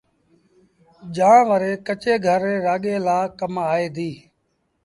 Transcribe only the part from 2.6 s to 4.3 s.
رآڳي لآ ڪم آئي ديٚ